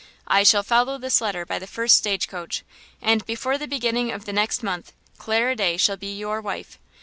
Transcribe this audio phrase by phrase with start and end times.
[0.25, 2.63] I shall follow this letter by the first stagecoach,
[3.03, 6.79] and before the beginning of the next month Clara Day shall be your wife.